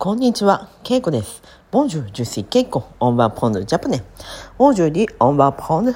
[0.00, 1.42] こんにちは、けいこです。
[1.72, 4.70] Bonjour, je suis Keiko, on va apprendre japonais.
[4.70, 5.92] Aujourd'hui, on va apprendre.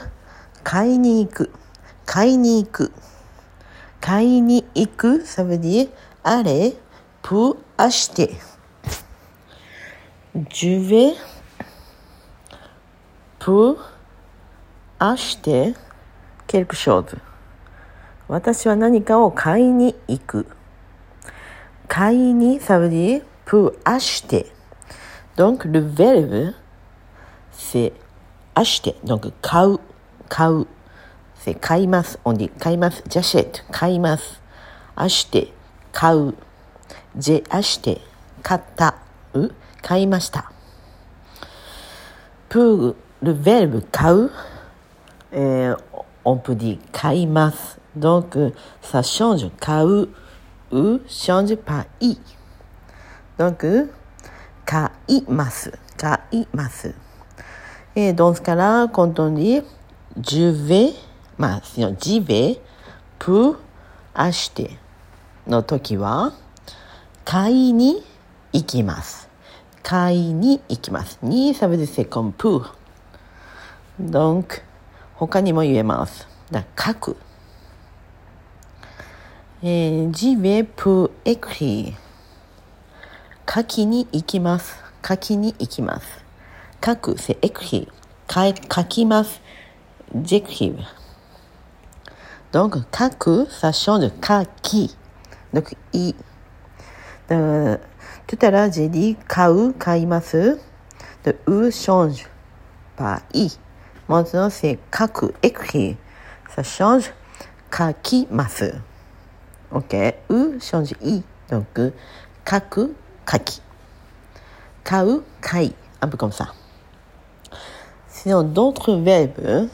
[0.64, 1.52] 買いに行く、
[2.04, 2.92] 買いに行く。
[4.00, 6.74] 買いに行く、 ça veut dire, aller
[7.22, 8.34] pour acheter.
[10.50, 11.14] Je vais
[13.38, 13.78] pour, pour
[14.98, 15.38] acheter
[16.48, 17.18] quelque chose.
[18.26, 20.48] 私は何かを買いに行く。
[21.86, 24.46] 買いに、サブディ、pour acheter.
[25.36, 26.52] Donc le verbe,
[27.52, 27.92] c'est
[28.54, 28.94] acheter.
[29.04, 29.78] Donc 買う、
[30.28, 30.66] 買う。
[31.44, 32.18] c'est 買います。
[32.24, 33.02] On dit 買います。
[33.08, 34.40] j'achète 買います。
[34.96, 35.52] acheter
[35.92, 36.34] 買う。
[37.18, 38.00] j'ai acheté
[38.42, 38.94] 買った。
[39.34, 39.50] う
[39.82, 40.52] 買いました。
[42.48, 44.30] pour le verbe 買う、
[45.32, 45.76] euh,
[46.24, 47.80] on peut dire 買います。
[47.98, 48.52] Donc
[48.82, 50.08] ça change 買う。
[50.70, 52.16] う change par i.
[53.42, 53.92] ドッグ
[54.64, 55.76] 買います。
[55.96, 56.94] 買います、
[57.96, 59.64] えー、ドンスからコントンに
[60.16, 60.92] ジュべ
[61.36, 62.60] まあすジベ
[63.18, 63.58] プ
[64.14, 64.78] アシテ
[65.48, 66.34] の時は
[67.24, 68.04] 買いに
[68.52, 69.28] 行きます。
[69.82, 71.18] 買いに行きます。
[71.20, 72.64] にサブディセコンプ
[73.98, 74.46] ドン
[75.16, 76.28] ほかにも言えます。
[76.52, 77.16] だか書く、
[79.64, 81.96] えー、ジベプエクリ
[83.54, 84.82] 書きに行きます。
[85.06, 86.24] 書きに行きます。
[86.82, 87.86] 書く、せ、えくひ。
[88.26, 89.42] 書きます。
[90.14, 90.74] じくひ。
[92.50, 94.96] どんく、書く、さしょんじゅ、書き。
[95.52, 96.14] どんく、い。
[97.28, 97.78] で、
[98.26, 100.58] てたら、じり、買う、買います。
[101.22, 102.26] で、う、しょんじゅ、
[102.96, 103.50] ば、い。
[104.08, 105.98] もつの、せ、書く、えくひ。
[106.48, 107.12] さしょんじゅ、
[107.70, 108.80] 書きます。
[109.70, 110.56] オッケー。
[110.56, 111.22] う、しょんじゅ、い。
[111.50, 111.92] どんく、
[112.50, 112.96] 書く、
[113.30, 113.60] 書き。
[114.84, 115.74] 買う、買い。
[116.00, 116.52] Un peu comme ça.
[118.08, 119.68] Sinon, d'autres verbes,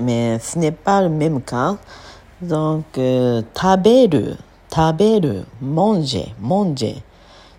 [0.00, 1.76] mais ce n'est pas le même cas.
[2.40, 4.38] Donc, euh, 食べる、
[4.72, 7.02] 食べる、manger, manger.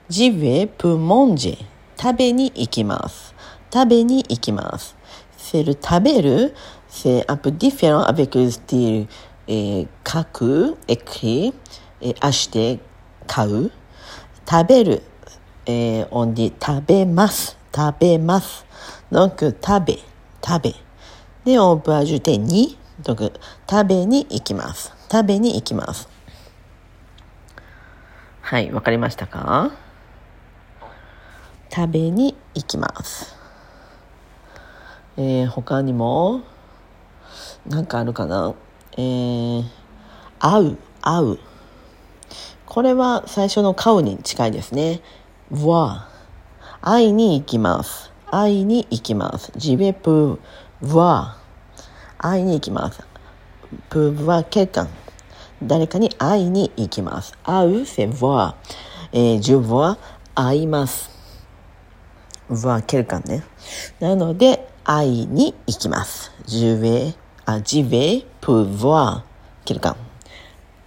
[0.10, 1.58] J'y vais pour manger.
[1.98, 3.34] 食べに行きます。
[3.74, 4.96] 食べに行きます。
[5.38, 6.54] C'est le 食べる、
[6.88, 9.08] c'est un peu différent avec le style
[9.48, 11.54] eh, 書く、écrit,
[12.02, 12.80] et acheter,
[13.28, 13.72] 買う。
[15.66, 17.58] えー、on dit 食べます。
[17.74, 18.66] 食べます。
[19.12, 20.00] donc 食べ、
[20.46, 20.76] 食べ。
[21.46, 22.78] で、on peut ajouter に。
[23.02, 23.34] donc
[23.70, 24.94] 食べに行きます。
[25.12, 26.08] 食べに行きます。
[28.42, 29.72] はい、わかりましたか？
[31.74, 33.36] 食べに行きます。
[35.18, 36.42] えー、他にも、
[37.68, 38.54] なんかあるかな？
[38.98, 39.64] えー、
[40.40, 41.40] 会う、会う。
[42.66, 45.02] これは最初の買うに近いですね。
[45.54, 46.10] は
[46.82, 48.12] 会いに行きます。
[48.32, 49.52] 会いに行きます。
[49.56, 50.40] ジベプ
[50.82, 51.38] は
[52.18, 53.04] 会いに行きます。
[53.90, 54.88] プは結果。
[55.62, 57.38] 誰かに会いに行きます。
[57.44, 58.56] 会う、せ、は、
[59.12, 59.98] えー、ジュは
[60.34, 61.12] 会います。
[62.50, 63.44] は、ケルカンね。
[64.00, 66.32] なので、会いに行きます。
[66.46, 67.14] ジュベ、
[67.46, 69.24] あ、ジベ、プヴは、
[69.66, 69.96] ケルカン。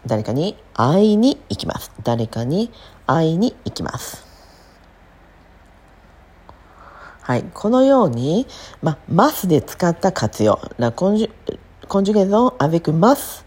[0.04, 1.92] 誰かに会いに行きます。
[2.02, 2.70] 誰かに
[3.06, 4.25] 会いに行きます。
[7.26, 7.44] はい。
[7.52, 8.46] このように、
[8.82, 10.60] ま、ますで使った活用。
[10.78, 11.28] la conju-
[11.88, 13.44] conjugaison avec ます。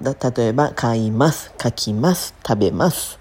[0.00, 3.18] だ例えば、買います、書きます、食べます。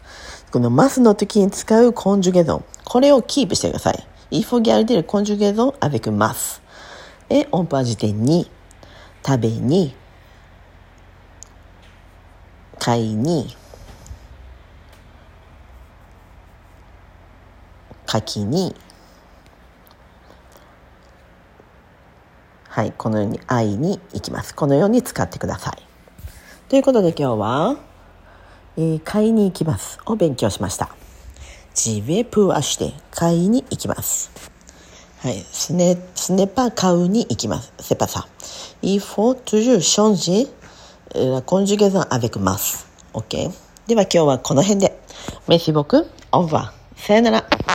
[0.49, 2.63] このますの時に使うコンジュゲゾン。
[2.85, 4.07] これをキープしてください。
[4.31, 6.61] Il faut garder le conjugaison avec ます。
[7.29, 8.49] et on peut ajouter に、
[9.27, 9.93] 食べに、
[12.79, 13.57] 買いに
[18.09, 18.73] 書きに
[22.75, 25.81] はいこのように会いに行きますこのように使ってください
[26.67, 27.77] ということで今日は、
[28.75, 30.93] えー買いに行きますを勉強しました
[31.73, 34.29] ジベプアして買いに行きます
[35.19, 35.43] はい。
[35.51, 37.73] スネ、スネパ買うに行きます。
[37.79, 38.27] C'est pas ça.
[38.83, 40.47] Il faut toujours changer
[41.15, 42.85] la conjugaison avec ます。
[43.13, 43.51] OK?
[43.87, 44.99] では今日はこの辺で。
[45.47, 46.05] Merci beaucoup.
[46.31, 46.73] Au revoir.
[46.97, 47.74] さよなら。